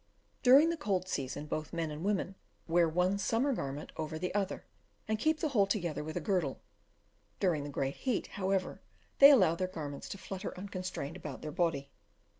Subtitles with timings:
[0.41, 2.33] During the cold season, both men and women
[2.67, 4.65] wear one summer garment over the other,
[5.07, 6.59] and keep the whole together with a girdle;
[7.39, 8.81] during the great heat, however,
[9.19, 11.91] they allow their garments to flutter unconstrained about their body.